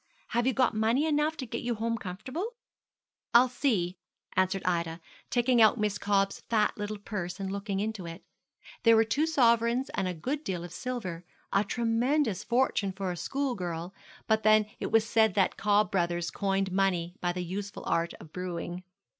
Have 0.29 0.47
you 0.47 0.53
got 0.53 0.73
money 0.73 1.05
enough 1.05 1.37
to 1.37 1.45
get 1.45 1.61
you 1.61 1.75
home 1.75 1.95
comfortable?' 1.95 2.55
'I'll 3.35 3.49
see,' 3.49 3.99
answered 4.35 4.63
Ida, 4.65 4.99
taking 5.29 5.61
out 5.61 5.77
Miss 5.79 5.99
Cobb's 5.99 6.39
fat 6.49 6.75
little 6.75 6.97
purse 6.97 7.39
and 7.39 7.51
looking 7.51 7.79
into 7.79 8.07
it. 8.07 8.23
There 8.81 8.95
were 8.95 9.03
two 9.03 9.27
sovereigns 9.27 9.91
and 9.91 10.07
a 10.07 10.15
good 10.15 10.43
deal 10.43 10.63
of 10.63 10.73
silver 10.73 11.23
a 11.53 11.63
tremendous 11.63 12.43
fortune 12.43 12.93
for 12.93 13.11
a 13.11 13.15
schoolgirl; 13.15 13.93
but 14.25 14.41
then 14.41 14.65
it 14.79 14.91
was 14.91 15.05
said 15.07 15.35
that 15.35 15.55
Cobb 15.55 15.91
Brothers 15.91 16.31
coined 16.31 16.71
money 16.71 17.13
by 17.21 17.31
the 17.31 17.43
useful 17.43 17.83
art 17.85 18.15
of 18.15 18.33
brewing. 18.33 18.83